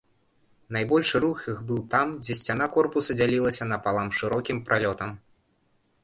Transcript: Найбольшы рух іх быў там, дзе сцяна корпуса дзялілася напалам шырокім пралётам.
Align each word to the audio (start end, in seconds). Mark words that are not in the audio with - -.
Найбольшы 0.75 1.19
рух 1.25 1.37
іх 1.51 1.59
быў 1.71 1.81
там, 1.93 2.07
дзе 2.27 2.33
сцяна 2.39 2.65
корпуса 2.77 3.11
дзялілася 3.19 3.63
напалам 3.73 4.07
шырокім 4.21 4.57
пралётам. 4.71 5.09